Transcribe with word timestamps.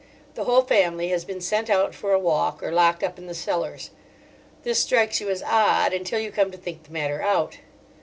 The 0.33 0.45
whole 0.45 0.63
family 0.63 1.09
has 1.09 1.25
been 1.25 1.41
sent 1.41 1.69
out 1.69 1.93
for 1.93 2.11
a 2.11 2.17
walk 2.17 2.63
or 2.63 2.71
locked 2.71 3.03
up 3.03 3.19
in 3.19 3.27
the 3.27 3.35
cellars. 3.35 3.91
This 4.63 4.79
strikes 4.79 5.21
you 5.21 5.29
as 5.29 5.43
odd 5.43 5.93
until 5.93 6.19
you 6.19 6.31
come 6.31 6.49
to 6.49 6.57
think 6.57 6.81
the 6.85 6.91
matter 6.91 7.21
out. 7.21 7.59